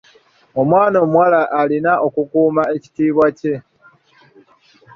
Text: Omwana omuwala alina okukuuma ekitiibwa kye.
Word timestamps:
Omwana 0.61 0.97
omuwala 1.05 1.39
alina 1.61 1.91
okukuuma 2.07 2.63
ekitiibwa 2.75 3.27
kye. 3.39 3.55